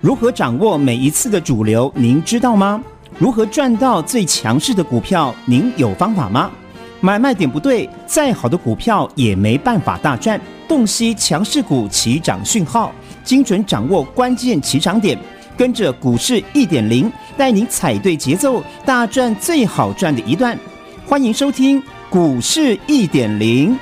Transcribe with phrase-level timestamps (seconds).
[0.00, 1.92] 如何掌握每一次的主流？
[1.96, 2.80] 您知道吗？
[3.18, 5.34] 如何赚到最强势的股票？
[5.44, 6.48] 您有方法吗？
[7.00, 10.40] 买卖点不对，再好的股票也没办法大赚。
[10.68, 12.92] 洞悉强势股起涨讯号，
[13.24, 15.18] 精准掌握关键起涨点，
[15.56, 20.56] 跟着股市一点零，带您踩对节奏，大赚最好赚的一段。
[21.06, 23.76] 欢迎收听股市一点零。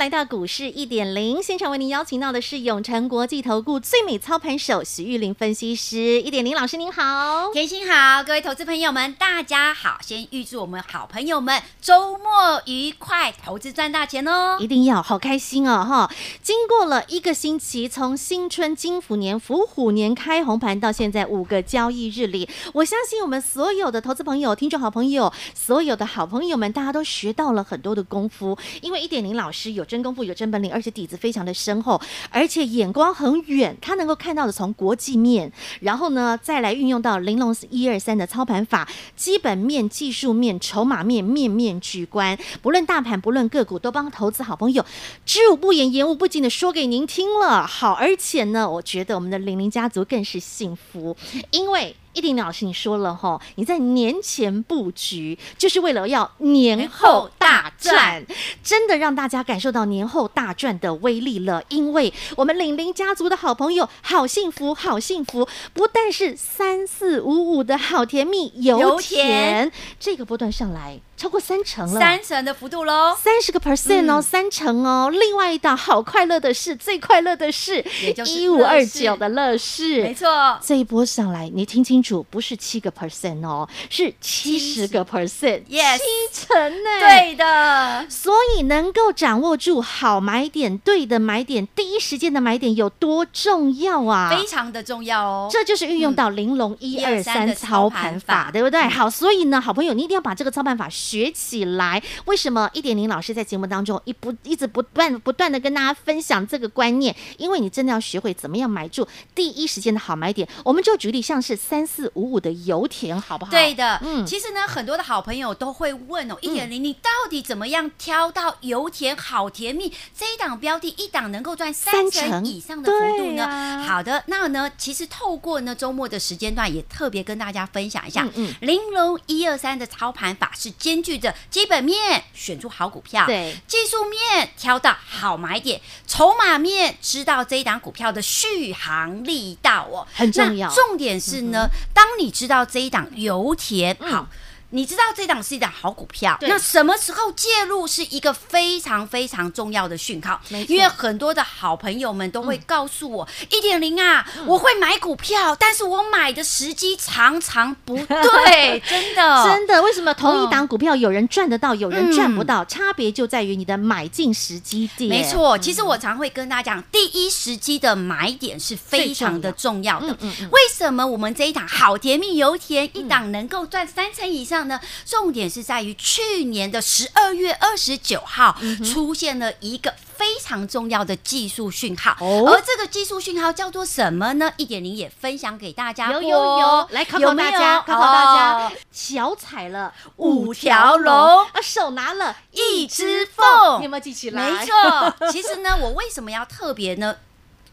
[0.00, 6.22] 来到股市一点零现场，为您邀请到的是永诚国际投顾最美操盘手徐玉玲分析师。
[6.22, 9.98] 一点零老师您好，甜心好，各位投资朋友们大家好。
[10.00, 14.56] 先预祝我们好朋友们周末愉快，投资赚大钱哦！
[14.58, 16.10] 一定要好开心哦哈！
[16.42, 29.84] 经过了一个星期，从新春金虎年伏虎年开红盘到现在五个交易日里，我相信我们所有的投资朋友、听众好朋友、所有的好朋友们，大家都学到了很多的功夫，因为一点零老师是有。
[29.90, 32.00] 真功夫有真本领，而且底子非常的深厚，
[32.30, 44.86] 而且眼光很远，他能够看到的从国际面，然后呢再来运用到玲珑一二三的操盘法，基本面、技术面、筹码面，面面俱观，不论大盘，不论个股，都帮投资好朋友
[45.26, 47.66] 知无不言，言无不尽的说给您听了。
[47.66, 51.16] 好，而且呢，我觉得我们的玲玲家族更是幸福，
[51.50, 51.96] 因为。
[52.12, 58.24] 一点零老师，你说了哈，你在年前布局，就是为了要年后大赚，
[58.62, 61.62] 真的让大家感受到年后大赚的威力了。
[61.68, 71.00] 因为我们领玲家族的好朋友，好幸福，好幸福，不但是三四五五的好甜蜜油田，这个波段上来。
[71.20, 75.10] 超过三成了，三成的幅度喽，三十个 percent 哦，三成哦。
[75.12, 80.58] 另外一档好快乐的事，最快乐的事，也就是一五二九的乐视，没错。
[80.62, 88.06] 这一波上来，你听清楚，不是七个 percent 哦，是七十个 percent，yes，七成呢，对的。
[88.08, 94.34] 所以能够掌握住好买点，对的买点，第一时间的买点有多重要啊？
[94.34, 95.48] 非常的重要哦。
[95.52, 98.88] 这就是运用到玲珑一二三操盘法，对不对？
[98.88, 107.14] 好，所以呢，好朋友，你一定要把这个操盘法学起来，为什么一点零老师在节目当中一不一直不断不断的跟大家分享这个观念？
[107.36, 110.48] 因为你真的要学会怎么样买住第一时间的好买点。
[110.64, 113.50] 我们就举例，像是三四五五的油田，好不好？
[113.50, 123.44] 对的，嗯，其实呢，很多的好朋友都会问哦，一点零，你到底怎么样挑到油田好甜蜜这一档标的，一档能够赚三成以上的幅度呢？
[123.44, 130.70] 啊、好的，那呢，其实透过呢周末的时间段，也特别跟大家分享一下，嗯，玲珑一二三的操盘法是
[131.00, 131.34] 兼具着。
[131.50, 140.68] 基本面选出好股票，对，技术面挑到好买点，筹码面知道这一档股票的续航力道哦，很重要。
[140.70, 144.26] 重点是呢，嗯、当你知道这一档油田、嗯、好。
[144.70, 150.40] 你知道这档是一档好股票，那什么时候介入是一个非常非常重要的讯号。
[150.68, 159.82] 因为很多的好朋友们都会告诉我，一点零啊，我会买股票，但是我买的时机常常不对， 真的，真的。
[159.82, 162.64] 为什么同一档股票有人赚得到，有人赚不到？
[162.66, 165.10] 差别就在于你的买进时机点。
[165.10, 170.16] 没错，其实我常会跟大家讲，第一时机的买点是非常的重要的。
[170.52, 174.59] 为什么我们这一档好甜蜜油田一档能够赚三成以上？
[174.64, 184.52] 呢，重点是在于去年的十二月二十九号出现了一个非常重要的技术讯号，而这个技术讯号叫做什么呢？
[184.56, 188.24] 一点零也分享给大家，有有有，来考考大家，考考大
[188.68, 194.50] 家，脚踩了五条龙，啊，手拿了一只凤，你有没有记起来？
[194.50, 197.16] 没错，其实呢，我为什么要特别呢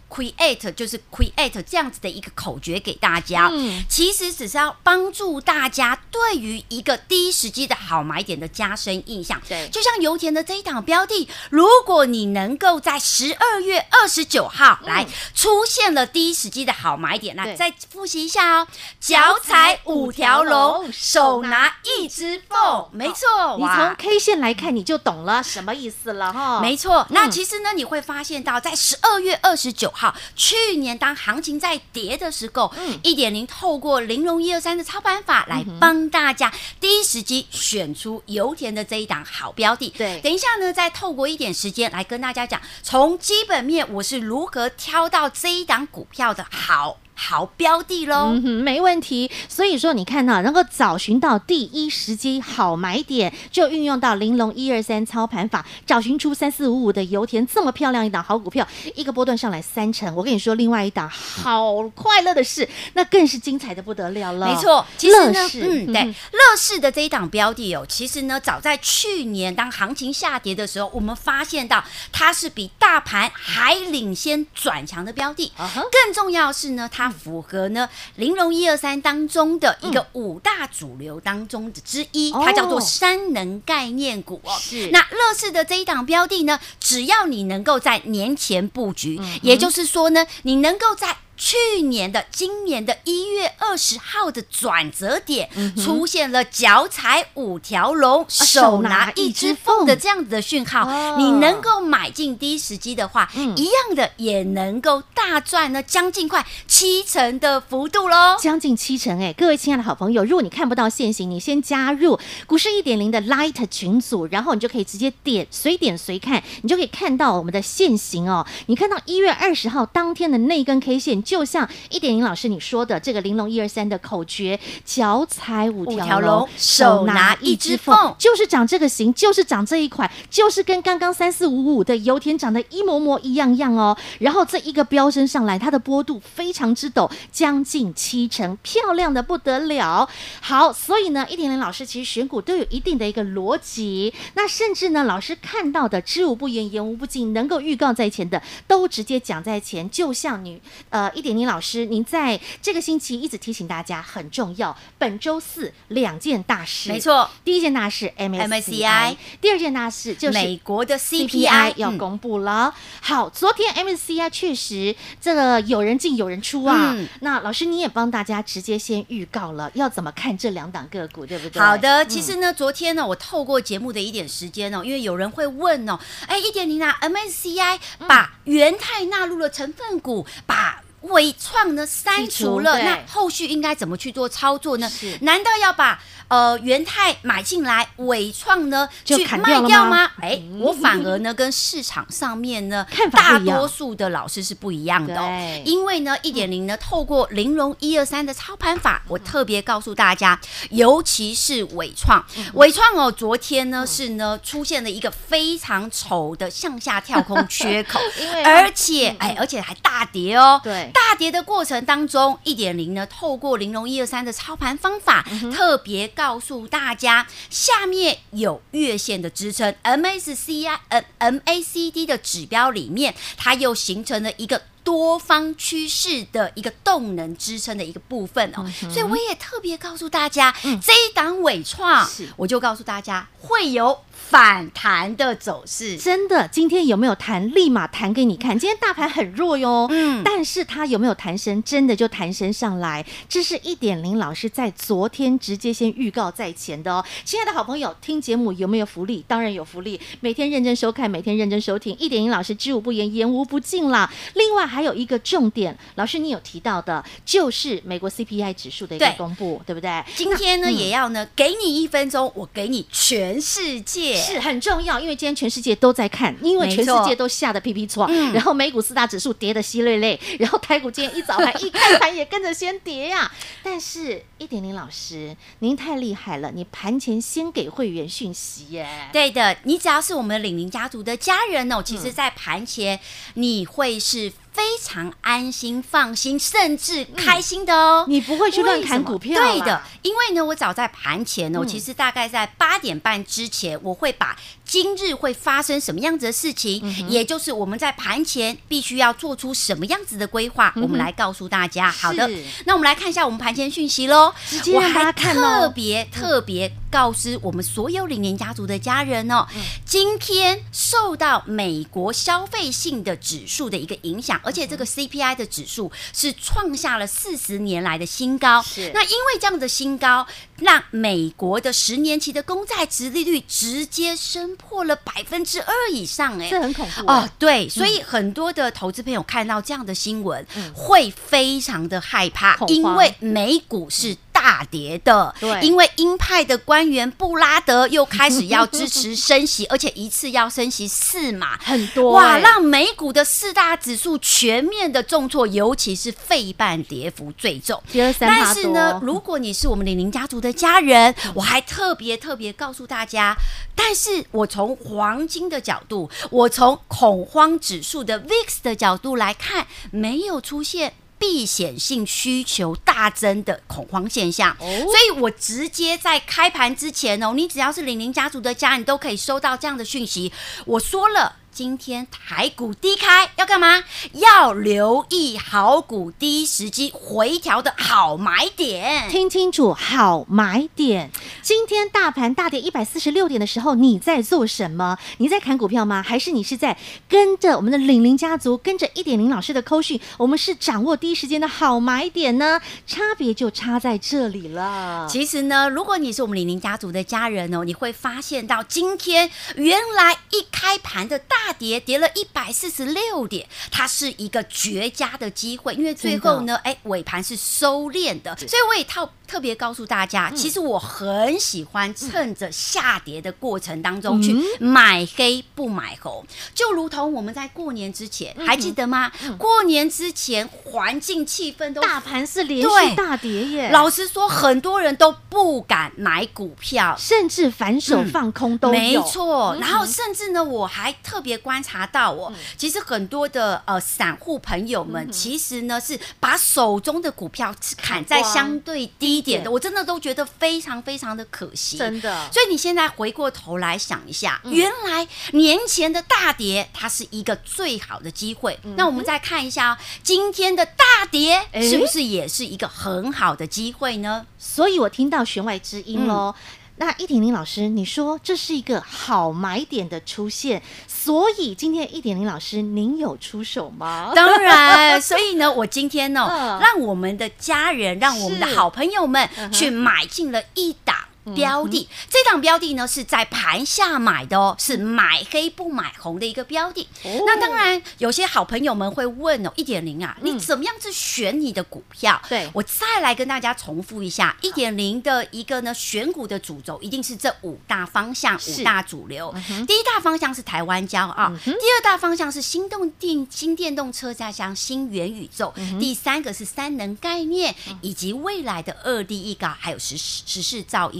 [0.10, 9.42] ？Create 就是 Create 这样子的一个口诀给大家，嗯，其实只是要帮助大家对于一个第一时机的好买点的加深印象。
[9.48, 18.68] 对，就像油田的这一档标的，如果你能够在十二月二十九号来出现了第一时机的好买点，那再复习一下哦，
[19.00, 26.62] 脚踩五条龙，手拿一只凤，没错，你从 K 线来看你就懂了什么意思了哈。
[26.62, 29.92] 没错，那其实呢，你会发现到在十二月二十九。
[30.00, 39.90] 好，去年当行情在跌的时候，嗯，一点零透过玲珑一二三的操盘法来帮大家第一时机选出油田的这一档好标的。
[39.98, 46.98] 对，等一下呢，再透过一点时间来跟大家讲，从基本面我是如何挑到这一档股票的好。
[47.18, 48.28] 好标的喽。
[48.34, 49.30] 嗯哼，没问题。
[49.50, 58.66] 所以说，你看到能够找寻到第一时机好买点，就运用到玲珑一二三操盘法，找寻出三四五五的油田这么漂亮一档好股票，
[58.96, 60.16] 一个波段上来三成。
[60.16, 64.48] 我跟你说，另外一档好快乐的事，那更是精彩的不得了了。
[64.48, 75.52] 没错，其实呢，视嗯，对，乐视的这一档标的哦，其实呢，早在去年当行情下跌的时候，我们发现到它是比大盘还领先转强的标的。
[75.58, 84.58] Uh huh、更重要是呢，它符合呢玲珑一二三当中的一个五大主流当中的之一，嗯、它叫做三能概念股哦。
[84.60, 91.18] 是，那乐视的这一档标的呢，只要你能够在年前布局，嗯、也就是说呢，你能够在。
[91.38, 100.82] 去年的今年的一月二十号的转折点，嗯、出现了脚踩五条龙，手拿一只凤的这样子的讯号。
[100.90, 109.32] 哦、你能够买进第一时机的话，嗯、一样的也能够大赚呢，将近快七成的幅度喽，将近七成哎！
[109.34, 118.44] 各位亲爱的好朋友，如果你看不到现行，你先加入股市一点零的 Light 群组，然后你就可以直接点随点随看，你就可以看到我们的线型哦。
[118.66, 121.27] 你看到一月二十号当天的那根 K 线。
[121.28, 133.98] 就像一点零老师你说的这个玲珑一二三的口诀，脚踩五条龙，手拿一只凤，就是长这个形，就是长这一款，就是跟刚刚三四五五的油田长得一模模一样样哦。
[134.20, 140.08] 然后这一个飙升上来，它的波度非常之陡，将近七成，漂亮的不得了。
[140.40, 144.14] 好，所以呢，一点零老师其实选股都有一定的一个逻辑。
[144.36, 149.90] 那甚至呢，老师看到的知无不言，言无不尽，能够预告在前的，都直接讲在前。
[149.90, 151.12] 就像你呃。
[151.18, 154.78] 一点零老师，您在这个星期一直提醒大家很重要。
[155.00, 157.28] 本周四两件大事，没错。
[157.44, 162.72] 第一件大事 MSCI，第二件大事就是美国的 CPI 要公布了。
[163.02, 166.96] 好，昨天 MSCI 确实这个有人进有人出啊。
[167.22, 171.60] 那老师你也帮大家直接先预告了，要怎么看这两档个股，对不对？
[171.60, 184.92] 好的，其实呢，昨天呢，我透过节目的一点时间哦，因为有人会问哦，哎，一点零啊，MSCI 把元泰纳入了成分股，把纬创呢删除了，那后续应该怎么去做操作呢？
[185.22, 190.12] 难道要把呃元泰买进来，伟创呢就去卖掉吗？
[190.22, 195.62] 哎，我反而呢跟市场上面呢大多数的老师是不一样的哦。
[195.66, 200.40] 因为呢一点零呢透过玲珑一二三的操盘法，我特别告诉大家，
[200.70, 208.00] 尤其是伟创，伟创哦，昨天呢是呢出现了一个非常丑的向下跳空缺口，
[208.44, 210.60] 而且哎而且还大跌哦。
[210.64, 210.92] 对。
[210.94, 234.04] 大跌的过程当中，一点零呢，透过玲珑一二三的操盘方法，嗯、特别告诉大家，下面有月线的支撑，MSCI 呃 MACD 的指标里面，它又形成了一个多方趋势的一个动能支撑的一个部分哦，嗯、所以我也特别告诉大家，嗯、这一档尾创，我就告诉大家会有。
[234.30, 237.50] 反弹的走势，真的，今天有没有弹？
[237.54, 238.60] 立马弹给你看。
[238.60, 241.64] 今天大盘很弱哟，嗯，但是它有没有弹升？
[241.64, 243.06] 真的就弹升上来。
[243.30, 247.04] 这是一点零老师在昨天直接先预告在前的哦。
[247.24, 249.24] 亲爱的好朋友，听节目有没有福利？
[249.30, 254.12] 当然有福利，每天认真收看，每天认真收听，一点零老师知无不言，言无不尽啦。
[254.34, 260.04] 另外还有一个重点，老师你有提到的，就是美国 CPI 指数的一个公布，对，对不对？
[260.16, 264.17] 今天呢，嗯、也要呢，给你一分钟，我给你全世界。
[264.18, 273.32] 是很重要，因为今天全世界都在看，因为全世界都吓得屁屁错，嗯、然后美股四大指数跌得稀累累， 然后台股今天一早盘一开盘也跟着先跌呀、啊。
[273.64, 279.10] 但是一点零老师，您太厉害了，你盘前先给会员讯息耶。
[279.14, 283.00] 对的，你只要是我们的领宁家族的家人哦，其实在盘前
[283.36, 284.32] 你会是。
[284.58, 288.06] 非常安心、放心，甚至开心的哦。
[288.08, 289.40] 你不会去乱砍股票？
[289.40, 294.36] 对的，因为呢，我早在盘前呢，我其实大概在八点半之前，我会把
[294.68, 301.90] 今日会发生什么样子的事情，也就是我们在盘前必须要做出什么样子的规划，我们来告诉大家。
[301.90, 302.30] 好的，
[302.66, 304.34] 那我们来看一下我们盘前讯息喽。
[304.74, 309.48] 我还特别特别告知我们所有领年家族的家人哦，
[309.86, 314.40] 今天受到美国消费性的指数的一个影响。
[314.44, 318.62] 而且这个 CPI 的指数是创下了四十年来的新高。
[318.62, 320.28] 是，那因为这样的新高，
[320.60, 326.40] 让美国的十年期的公债殖利率直接升破了百分之二以上。
[326.40, 327.30] 哎，这很恐怖哦。
[327.40, 334.16] 对，所以很多的投资朋友看到这样的新闻，会非常的害怕，因为美股是。
[334.48, 335.36] 大跌的。
[335.42, 347.84] 对，因为鹰派的官员布拉德又开始要支持升息，而且一次要升息四码，很多哇，让美股的四大指数全面的重挫，尤其是费半跌幅最重。
[348.18, 353.36] 但是呢，如果你是我们李宁家族的家人，我还特别特别告诉大家，
[353.76, 360.94] 但是我从黄金的角度，我从恐慌指数的 VIX 的角度来看，没有出现。
[361.20, 370.32] 避险性需求大增的恐慌现象，所以我直接在开盘之前哦，你只要是玲玲家族的家你，都可以收到这样的讯息。
[370.66, 371.36] 我说了。
[371.58, 373.84] 今天台股低开要干嘛？
[374.14, 379.10] 要留意好股低时机回调的好买点。
[379.10, 381.10] 听清楚，好买点。
[381.42, 385.00] 今天大盘大跌一百四十六点的时候，你在做什么？
[385.18, 386.04] 你在砍股票吗？
[386.04, 386.78] 还是你是在
[387.10, 390.00] 跟着我们的李宁家族，跟着一点零老师的扣讯？
[390.20, 392.62] 我们是掌握第一时间的好买点呢？
[392.86, 395.08] 差别就差在这里了。
[395.10, 401.47] 其实呢，如果你是我们李宁家族的家人哦，你会发现到今天原来一开盘的大。
[401.48, 409.10] 大跌跌了一百四十六点，它是一个绝佳的机会，因为最后呢，哎，尾盘是收敛的，所以我也套。
[409.28, 416.26] 特别告诉大家，其实我很喜欢趁着下跌的过程当中去买黑不买红，
[416.56, 419.12] 就如同我们在过年之前，还记得吗？
[419.38, 423.70] 过年之前环境气氛都大盘是连续大跌耶。
[423.70, 428.80] 老实说，很多人都不敢买股票，甚至反手放空都有。
[428.80, 439.18] 没错，然后甚至呢，我还特别观察到，哦其实很多的呃散户朋友们，其实呢是把手中的股票砍在相对低。
[439.28, 442.30] 点的，我真的都觉得非常非常的可惜，真的。
[442.32, 448.58] 所以你现在回过头来想一下，原来年前的大跌，它是一个最好的机会。
[448.78, 454.26] 那我们再看一下今天的大跌，是不是也是一个很好的机会呢？
[454.38, 456.34] 所以我听到弦外之音喽。
[456.80, 464.12] 那易婷玲老师，你说这是一个好买点的出现，所以今天易婷玲老师您有出手吗？
[464.16, 470.96] 当然，所以呢，我今天呢、哦，让我们的家人，让我们的好朋友们去买进了一档。
[471.36, 476.88] 标的这档标的呢，是在盘下买的哦，是买黑不买红的一个标的。
[477.04, 482.22] 哦、那当然，有些好朋友们会问哦，一点零啊，你怎么样去选你的股票？
[482.30, 489.34] 对、嗯、我再来跟大家重复一下，一点零的一个呢选股的主轴一定是这五大方向，五大主流。
[489.50, 495.54] 嗯、第一大方向是台湾骄傲，嗯、第二大方向是新动电、新电动车，再加上新元宇宙。
[495.58, 500.92] 嗯、第三个是三能概念，嗯、以及未来的二 D 一高，还有时时势造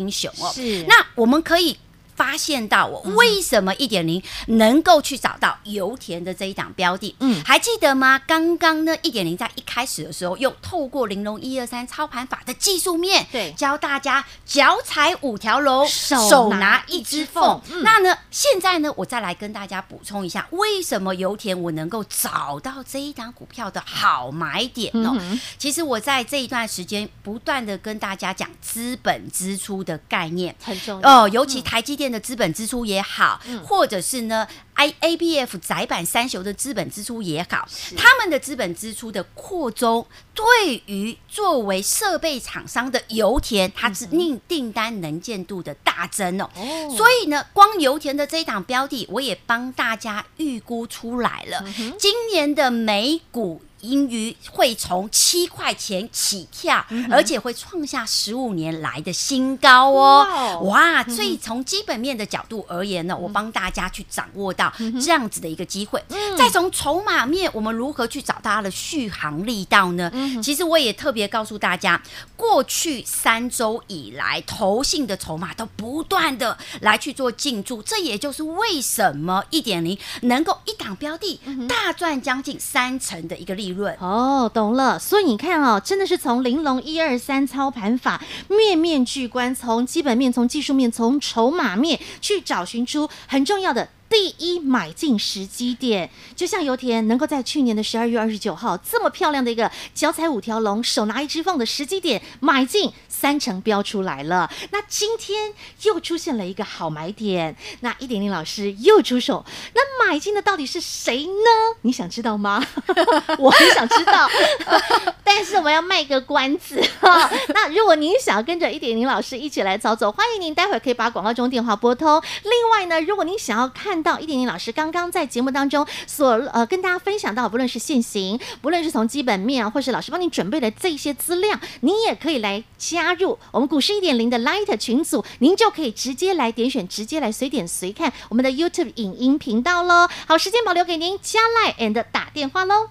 [0.54, 1.78] 是，那我们可以。
[2.18, 7.16] 发现到我为什么一点零能够去找到油田的这一档标的？
[7.20, 8.20] 嗯，还记得吗？
[8.26, 17.62] 刚刚呢，一点零在一开始的时候，又透过玲珑一二三操盘法的技术面，对，教大家脚踩五条龙，手拿一只凤。
[17.84, 25.16] 那呢，现在呢，我再来跟大家补充一下，为什么油田我能够找到这一档股票的好买点呢？
[25.60, 32.07] 其实我在这一段时间不断的跟大家讲资本支出的概念，很重要哦，尤其台积电。
[32.12, 46.50] 的资本支出也好，或者是呢，I A B F 窄板三雄的资本支出也好，他们的资本支出的扩增，对于作为设备厂商的油田，它是订订单能见度的大增哦。
[46.96, 51.64] 所以呢，光油田的这一档标的，我也帮大家预估出来了，
[51.98, 53.62] 今年的美股。
[53.82, 60.60] 盈余会从七块钱起跳，嗯、而且会创下十五年来的新高哦！
[60.64, 66.04] 哇，所以从基本面的角度而言呢，嗯、我帮大家去掌握到这样子的一个机会。
[66.10, 70.10] 嗯、再从筹码面，我们如何去找到它的续航力道呢？
[70.12, 72.02] 嗯、其实我也特别告诉大家，
[72.36, 83.67] 过去三周以来，投信的筹码都不断的来去做进驻，这也就是为什么一点零能够一档标的大赚将近三成的一个利。
[83.70, 84.98] 润哦，懂了。
[85.00, 93.90] 所以你看哦，真的是从玲珑一二三操盘法，面面俱观，从基本面、从技术面、从筹码面去找寻出很重要的。
[94.10, 104.50] 第一买进时机点，就像油田能够在去年的十二月二十九号这么漂亮的一个脚踩五条龙，手拿一只凤的时机点买进，三成标出来了。
[104.72, 111.78] 那今天又出现了一个好买点，那一点零老师又出手，那买进的到底是谁呢？
[111.82, 112.66] 你想知道吗？
[113.38, 114.28] 我很想知道。
[115.24, 117.30] 但是我们要卖个关子哈。
[117.54, 122.22] 那如果您想要跟着一点零老师一起来操作，欢迎您待会可以把广告中电话拨通。
[122.44, 140.08] 另外呢，如果您想要看到一点零老师刚刚在节目当中所呃跟大家分享到，不论是现行，不论是从基本面，或是老师帮你准备的这些资料，您也可以来加入我们股市一点零的 Light 群组，您就可以直接来点选，直接来随点随看我们的 YouTube 影音频道喽。
[140.28, 142.88] 好，时间保留给您加 Line and 打电话喽。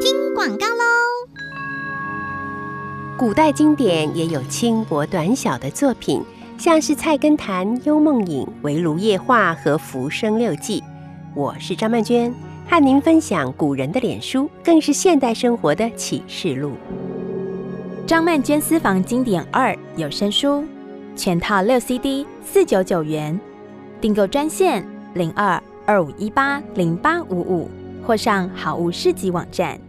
[0.00, 0.84] 听广告喽！
[3.18, 6.22] 古代经典也有轻薄短小的作品，
[6.60, 10.78] 像是《菜根谭》《幽梦影》《围炉夜话》和《浮生六记》。
[11.34, 12.30] 我是张曼娟，
[12.68, 16.72] 和您分享古人的脸书，更是现代生活的启示录。
[18.06, 20.62] 张曼娟私房经典二有声书，
[21.16, 23.40] 全套六 CD，四九九元，
[23.98, 27.70] 订购专线零二二五一八零八五五，
[28.06, 29.80] 或上好物市集网站。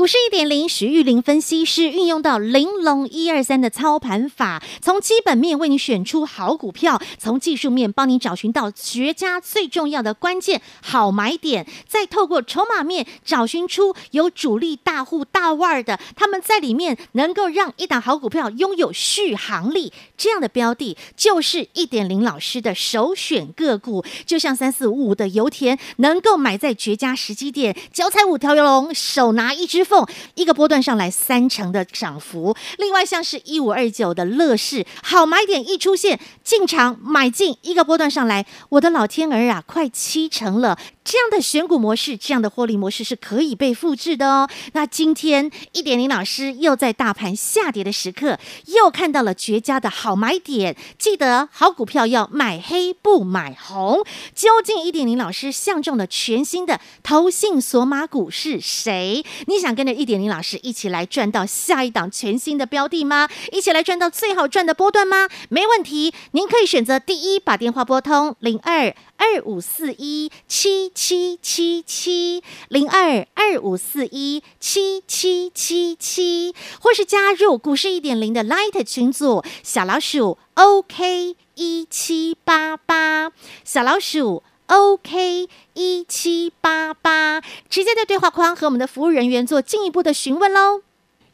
[0.00, 29.86] 股市一点零，徐玉玲分析师运用到玲珑一二三的操盘法，从基本面为你选出好股票，从技术面帮你找寻到绝佳最重要的关键好买点，再透过筹码面找寻出有主力大户大腕的，他们在里面能够让一档好股票拥有续航力，这样的标的就是一点零老师的首选个股，就像三四五五的油田，能够买在绝佳时机点，脚踩五条龙，手拿一只。
[30.34, 40.78] 一个波段上来三成的涨幅，另外像是一五二九的乐视，好买点一出现，进场买进一个波段上来，我的老天儿啊，快七成了！
[41.10, 44.48] 这样的选股模式，这样的获利模式是可以被复制的哦。
[44.74, 54.04] 那今天一点零老师又在大盘下跌的时刻，又看到了绝佳的好买点，记得好股票要买黑不买红。
[54.36, 59.24] 究竟一点零老师相中的全新的投信索马股是谁？
[59.48, 63.28] 你想跟着一点零老师一起来赚到下一档全新的标的吗？
[63.50, 65.28] 一起来赚到最好赚的波段吗？
[65.48, 83.30] 没问题，您可以选择第一，把电话拨通零二二五四一七七七七零二二五四一七七七七，或是加入股市一点零的 Light 群组，小老鼠 OK 一七八八，
[83.62, 90.80] 小老鼠 OK 一七八八，直接在对话框和我们的服务人员做进一步的询问喽。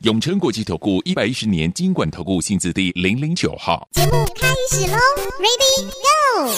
[0.02, 3.88] 永诚国际投顾一百一十年金管投顾新字第零零九号。
[3.92, 4.98] 节目开始喽
[5.40, 6.52] ，Ready Go！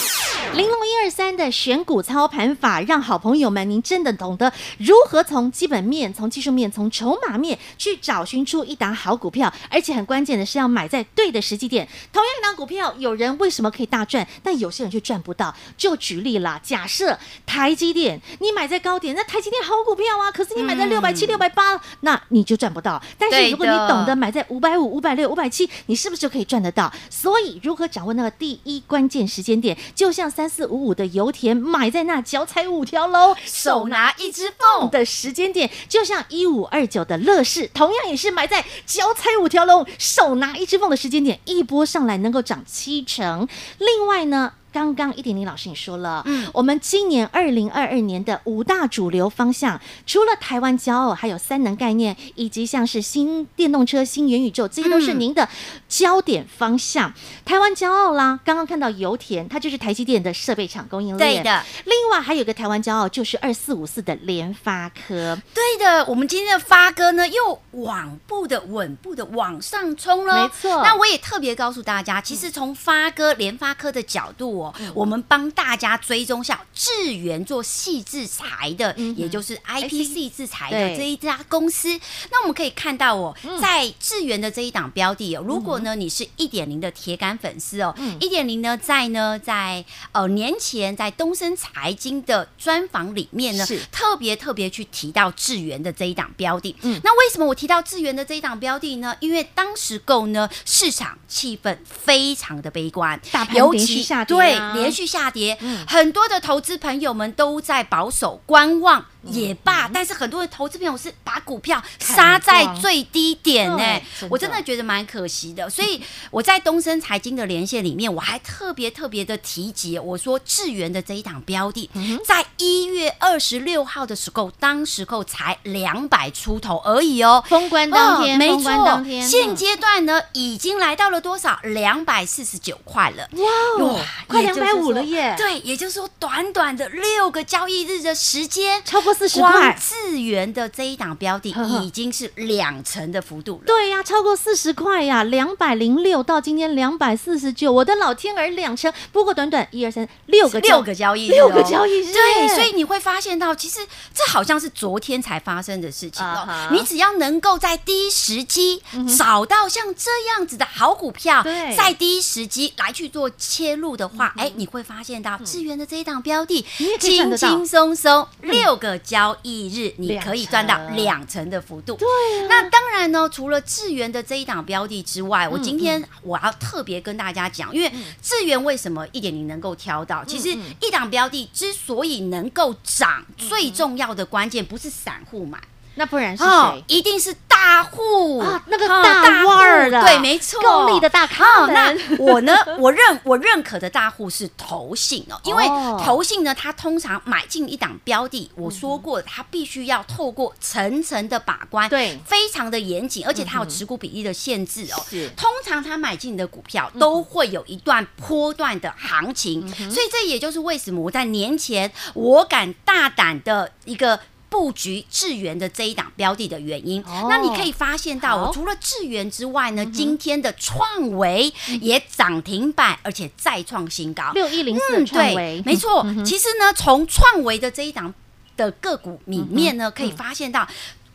[0.55, 11.87] 玲珑一二三的选股操盘法，让好朋友们，您真的懂得如何从基本面、从技术面、从筹码面去找寻出一档好股票，而且很关键的是要买在对的时机点。
[12.11, 15.55] 同样一档股票，有人为什么可以大赚，但有些人却赚不到？
[15.77, 23.01] 就举例啦，假设台积电，你买在高点，那台积电好股票啊，可是你买在六百七、六百八，那你就赚不到。
[23.17, 26.91] 但是如果你懂得买在五百五、五百六、五百七，你是不是就可以赚得到？
[27.09, 30.29] 所以，如何掌握那个第一关键时间点，就像。
[30.29, 43.47] 三四五五的油田买在那脚踩五条龙，手拿一只凤的时间点，就像一五二九的乐视，同样也是买在脚踩五条龙，手拿一只凤的时间点，一波上来能够涨七成。
[43.79, 55.47] 另外呢，刚刚一点零老师你说了，嗯，我们今年二零二二年的五大主流方向，除了台湾骄傲，还有三能概念，以及像是新电动车、新元宇宙，这些都是您的
[55.87, 57.09] 焦点方向。
[57.09, 57.13] 嗯、
[57.45, 61.41] 台湾骄傲啦，刚刚看到油田，它就是台积电的设备厂供应链。
[61.41, 61.63] 对的。
[61.85, 65.35] 另外还有个台湾骄傲，就是二四五四的联发科。
[65.53, 70.43] 对的，我们今天的发哥呢，又稳步的、稳步的往上冲了。
[70.43, 70.83] 没错。
[70.83, 74.58] 那我也特别告诉大家，其实从发哥、联发科的角度。
[74.93, 81.89] 我们帮大家追踪下智源做细制裁的，嗯、也就是 IPC 制裁的这一家公司。
[82.31, 96.75] 那我们可以看到哦，在智源的这一档标的哦，如果呢你是一点零的铁杆粉丝哦，一点零呢在呢在呃年前在东森财经的专访里面呢，是特别特别去提到智源的这一档标的。
[96.81, 99.15] 嗯，那为什么我提到智源的这一档标的呢？
[99.19, 104.35] 因为当时购呢市场气氛非常的悲观，大盘连续下跌。
[104.35, 109.05] 对，连续下跌，嗯、很多的投资朋友们都在保守观望。
[109.23, 115.69] 也罢，嗯、但是很多的投资朋友是把股票杀在最低点呢、欸，我真的觉得蛮可惜的。
[115.69, 116.01] 所以
[116.31, 121.89] 我在东森财经的连线里面，我还特别特别的提及，我说智源的这一档标的，
[122.25, 131.59] 在一月二十六号的时候，当时候才两百出头而已哦，封关当天，哦、没错，现阶段呢已经来到了多少？
[131.63, 135.35] 两百四十九块了，哇，哇快两百五了耶！
[135.37, 139.08] 对，也就是说短短的六个交易日的时间，超过。
[139.09, 139.51] 过四十块。
[139.51, 143.63] 光智原的这一档标的已经是两成的幅度了。
[143.65, 148.93] 对呀、啊，超过四十块呀，两百零六到今天两百四十九，我的老天儿，两成！
[149.11, 153.79] 不过短短一二三六个六个交易日、哦，六个交易日，对，所以你会发现到，其实
[154.13, 156.45] 这好像是昨天才发生的事情哦。
[156.47, 156.73] Uh -huh.
[156.73, 158.83] 你只要能够在第一时机
[159.17, 166.65] 找到像这样子的好股票，对，在第一时机来去做切入的话，哎、uh 你会发现到智源的这一档标的，
[166.99, 171.95] 轻轻松松六个交易日，你可以赚到两成的幅度。
[171.95, 180.23] 对、啊，那当然呢，除了智源的这一档标的之外，我今天我要特别跟大家讲，因为智源为什么一点零能够挑到？
[180.25, 180.49] 其实
[180.81, 185.57] 一档标的之所以能够涨，最重要的关键不是散户买。
[185.95, 186.49] 那不然是谁？
[186.49, 191.63] 哦，一定是大户啊，那个大户的，对，没错，够力的大咖。
[191.63, 191.67] 哦。
[191.67, 192.55] 那我呢？
[192.77, 195.67] 我认我认可的大户是投信哦，因为
[196.01, 205.03] 投信呢，它通常买进一档标的，我说过，它必须要透过层层的把关，对，非常的严谨，而且它有持股比例的限制哦。
[205.09, 214.17] 是，通常它买进的股票都会有一段波段的行情，所以这也就是为什么我在年前我敢大胆的一个。
[214.49, 226.25] 布局智源的这一档标的的原因，哦、那你可以发现到，我除了智源之外呢，今天的创维也涨停板，而且再创新高，六一零四创维，没错、嗯。
[226.25, 228.13] 其实呢，从创维的这一档
[228.57, 230.67] 的个股里面呢，可以发现到。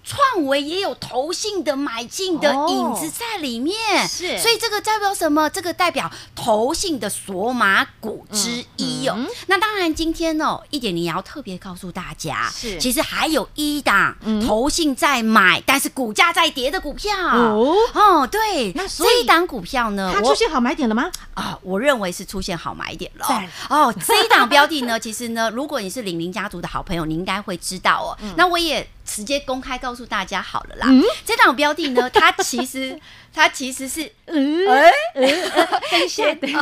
[0.04, 5.48] 创维也有投信的买进的影子在里面，哦、是，所以这个代表什么？
[5.48, 9.16] 这个代表投信的索马股之一哦。
[9.46, 14.14] 那当然，今天哦，一点零也要特别告诉大家，是，其实还有一档
[14.46, 21.10] 投信在买、嗯，但是股价在跌的股票哦，哦，对，那所以这一档股票呢，它出现好买点了吗？
[21.32, 23.26] 啊，我认为是出现好买点了。
[23.70, 28.16] 哦，这一档标的呢，其实呢，如果你是领领家族的好朋友，你应该会知道哦。
[28.20, 28.86] 嗯、那我也。
[29.04, 30.86] 直接公开告诉大家好了啦。
[30.88, 32.98] 嗯、这档标的呢， 它其实
[33.32, 35.50] 它其实是，嗯，哎、欸，
[35.90, 36.60] 等一下，等一下，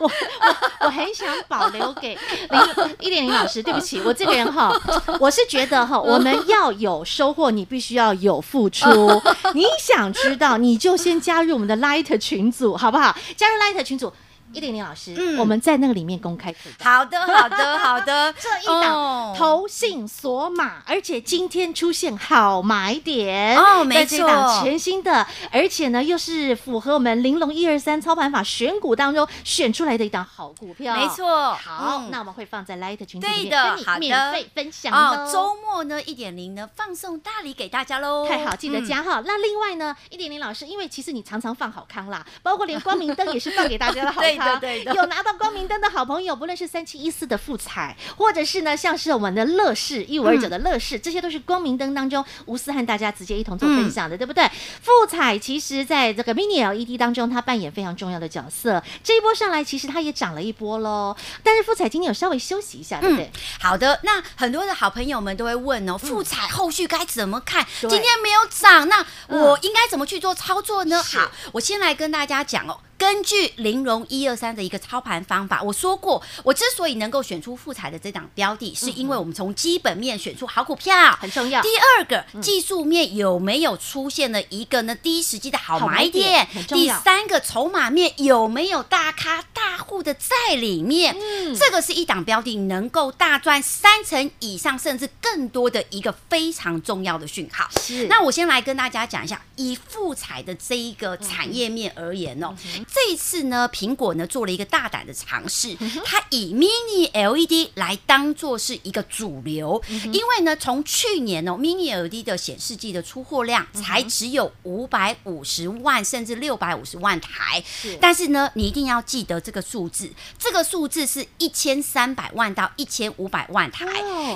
[0.00, 0.56] 我我
[0.86, 2.18] 我很想保留给
[2.50, 3.62] 零一点零老师。
[3.62, 4.72] 对不起， 我这个人哈，
[5.18, 8.86] 我是觉得哈，我们要有收获，你必须要有付出。
[9.54, 13.16] 你想知道，你就先加入我们的 Light 群组，好不好？
[13.36, 14.12] 加入 Light 群组。
[14.56, 16.54] 一点零老师、嗯，我们在那个里面公开。
[16.80, 18.32] 好的，好的， 好的。
[18.32, 30.96] 这一档投信锁码，而且今天出现好买点哦，没错，这档全新的，而且呢又是符合我们玲珑一二三操盘法选股当中选出来的一档好股票。
[30.96, 35.30] 没错，好、嗯，那我们会放在 Light 群组里面跟你免费分享哦。
[35.30, 39.24] 周末呢，一点零呢放送大礼给大家喽，太好，记得加号、嗯。
[39.26, 44.45] 那另外呢，一点零老师，因为其实你常常放好康啦，包括连光明灯也是放给大家的好康。
[44.94, 54.48] 有拿到光明灯的好朋友，不论是三七一四的富彩，或者是呢，像是我们的乐视一五二九的乐视，这些都是光明灯当中无私和大家直接一同做分享的，对不对？
[54.82, 58.82] 富彩其实在这个 mini LED 当中，它扮演非常重要的角色。
[59.02, 61.16] 这一波上来，其实它也涨了一波喽。
[61.42, 63.30] 但是富彩今天有稍微休息一下，对不对？
[63.60, 67.66] 好的，那很多的好朋友们都会问哦，富彩后续该怎么看？
[67.80, 71.02] 今天没有涨，那我应该怎么去做操作呢？
[71.02, 72.78] 好，我先来跟大家讲哦。
[72.98, 81.60] 根据玲珑一二三的一个操盘方法，我说过，我之所以能够选出富彩的这档标的，是因为我们从基本面选出好股票很重要。
[81.62, 86.48] 第二个，技术面有没有出现了一个呢第一时机的好买点？
[86.68, 91.14] 第三个，筹码面有没有大咖大户的在里面？
[91.18, 97.68] 嗯，这个是一档标的能够大赚三成以上甚至更多的一个非常重要的讯号。
[97.78, 98.06] 是。
[98.06, 102.54] 那我先来跟大家讲一下，以富彩的这一个产业面而言哦。
[102.92, 117.62] 这一次呢，苹果呢做了一个大胆的尝试，它以 Mini LED 来当做是一个主流，因为呢，从去年哦，Mini LED 的显示器的出货量才只有五百五十万甚至六百五十万台，
[118.00, 123.86] 但是呢，你一定要记得这个数字，这个数字是一千三百万到一千五百万台，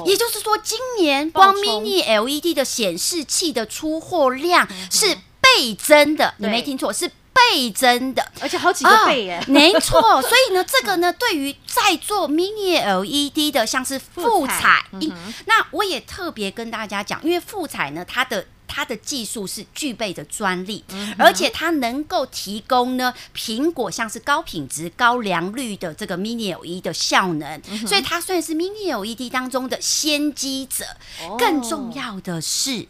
[0.05, 7.11] 也就是说，今年光 Mini LED 的显示器的出货量是倍增的，你没听错，是。
[7.33, 10.01] 倍增的，而且好几个倍耶，哦、 没错。
[10.23, 18.47] 所以呢，这个呢，对于在做 Mini LED 的，像是富彩，嗯，那我也特别跟大家讲，因为富彩呢，它的。
[18.73, 30.85] 它的技术是具备着专利，嗯、而且它能够提供呢苹果像是高品质、高良率的这个 Mini LED 的效能，嗯、所以它算是 Mini LED 当中的先机者。
[31.23, 32.87] 哦、更重要的是，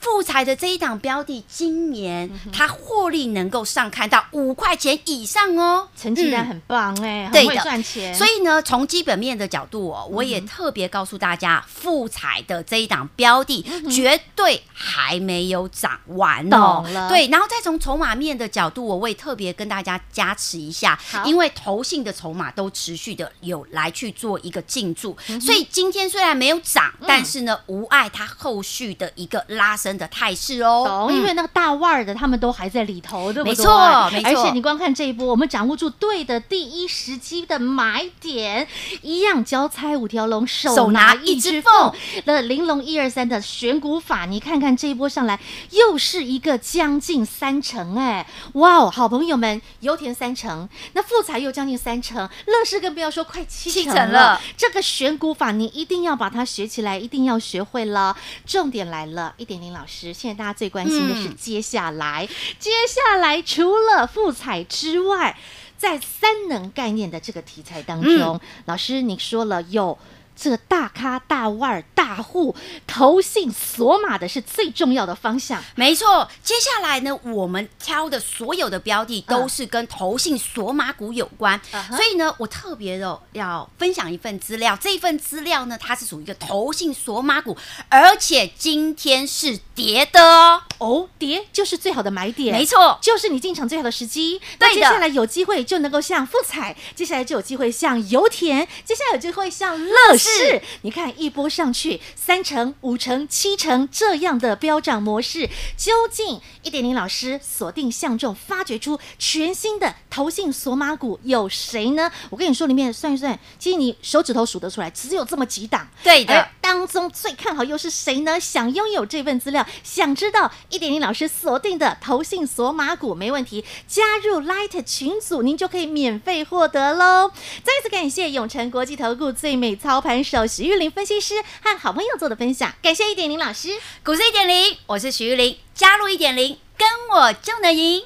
[0.00, 8.14] 富彩的这一档标的，今年它获利能够上看到五块钱以上哦，成绩单很棒哎、欸，对赚钱。
[8.14, 16.82] 所以呢，从基本面的角度哦，我也特别告诉大家，富彩的这一档标的绝对还没有涨完哦。
[16.84, 17.08] 懂了。
[17.08, 30.84] 对，然后再从筹码面的角度，我也特别跟大家加持一下，因为投信的筹码都持续的有来去做一个进驻，所以今天虽然没有涨，但是呢，无碍它后续的一个拉升的态势哦。
[30.86, 33.56] 懂，因为那个大腕儿的他们都还在里头，对不对？
[33.56, 34.28] 没错，没错。
[34.28, 38.66] 而且你光看这一波，我们掌握住对的第一时机的买点，
[39.02, 41.92] 一样交差五条龙，手拿一只凤。
[42.24, 45.38] 那玲珑一二三的选股法，你看看这一波上来，
[45.70, 53.92] 又是一个将近三成哎，哇哦，好朋友们，油田三成，那富彩又将近三成，乐视更不要说快七成了。
[53.92, 54.40] 七成了。
[54.56, 58.16] 这个选股法你一定要把它学起来，一定要学会了。
[58.44, 65.38] 重点来了，一点零老师，现在大家最关心的是接下来，嗯、接下来除了富彩之外，
[65.78, 69.96] 在三能概念的这个题材当中，嗯、老师你说了有。
[70.36, 72.54] 这个大咖、大腕、大户、
[72.86, 75.62] 投信索马的是最重要的方向。
[75.74, 84.76] 没错，接下来呢，我们挑的所有的标的都是跟投信索马股有关，嗯、所以呢，我特别的要分享一份资料。
[84.80, 87.56] 这一份资料呢，它是属于一个投信索马股，
[87.88, 90.62] 而且今天是跌的哦。
[90.78, 94.40] 哦，跌就是最好的买点，没错，就是你进场最好的时机。
[94.58, 99.94] 那，接下来有机会就能够像富彩，接下来就有机会像油田，接下来有机会像乐。
[100.28, 112.10] 是，你看一波上去三成、五成、七成这样的飙涨模式，究竟一点零老师锁定相中，发掘出全新的投信索马股有谁呢？
[112.30, 115.88] 我跟你说，里面算一算，其实你手指头数得出来，只有这么几档。
[116.02, 118.40] 对的，当中最看好又是谁呢？
[118.40, 127.30] 想拥有这份资料，想知道一点零老师锁定的投信索马股，没问题，加入 Light 群组，您就可以免费获得喽。
[127.62, 133.68] 再一次感谢永诚国际投顾最美操盘手徐玉玲分析师和好朋友做的分享，感谢一点零老师。
[134.02, 138.00] 股市一点零，我是徐玉玲，加入一点零，跟我就能赢。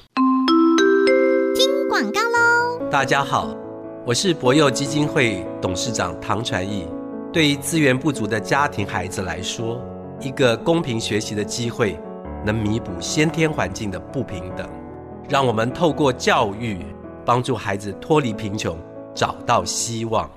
[1.55, 2.89] 听广告喽！
[2.91, 3.55] 大家好，
[4.05, 6.85] 我是博幼基金会董事长唐传义。
[7.31, 9.79] 对于资源不足的家庭孩子来说，
[10.19, 11.95] 一个公平学习的机会，
[12.43, 14.67] 能弥补先天环境的不平等。
[15.29, 16.79] 让我们透过教育，
[17.23, 18.75] 帮助孩子脱离贫穷，
[19.13, 20.27] 找到希望。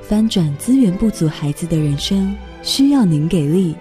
[0.00, 3.74] 翻转资源不足孩子的人生，需要您给力。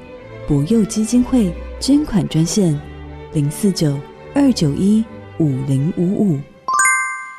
[0.47, 2.81] 博幼基金会捐款专线：
[3.31, 3.95] 零四九
[4.33, 5.05] 二九一
[5.37, 6.39] 五零五五。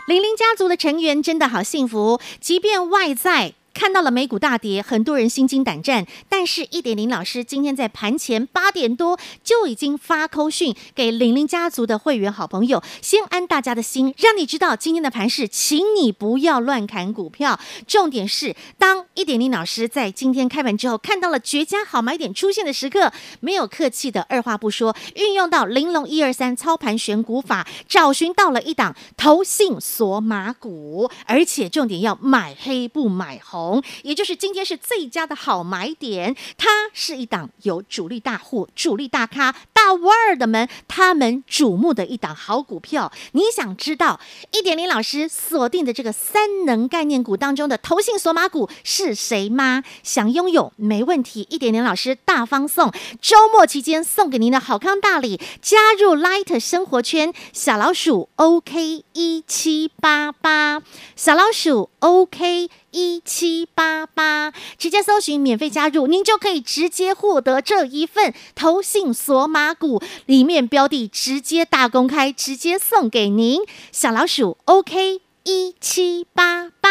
[0.06, 3.54] 玲玲家族的成员真的好幸福，即便外在。
[3.82, 6.06] 看到了美股大跌，很多人心惊胆战。
[6.28, 17.58] 但是，一点零老师今天在盘前八点多就已经发扣讯给玲玲家族的会员好朋友，先安大家的心，让你知道今天的盘势，请你不要乱砍股票。
[17.88, 33.71] 重点是，当一点零老师在今天开盘之后看到了绝佳好买点出现的时刻，没有客气的，二话不说，运用到玲珑一二三操盘选股法，找寻到了一档投信锁码股，而且重点要买黑不买红。
[34.02, 43.12] 也就是今天是最佳的好买点，它是一档有主力大户、主力大咖、大腕儿的们他们瞩目的一档好股票。
[43.32, 44.18] 你想知道
[44.52, 49.84] 一点零老师锁定的这个三能概念股当中的投信锁码股是谁吗？
[50.02, 60.82] 想拥有没问题，一点零老师大方送，周末期间送给您的好康大礼，加入 Light 生活圈小老鼠 OK 一七八八，
[61.14, 62.70] 小老鼠 OK。
[62.92, 73.62] 一七八八，直接搜寻免费加入，您就可以直接获得这一份投信索马股里面标的，直接大公开，直接送给您。
[73.90, 76.90] 小老鼠 OK 一七八八。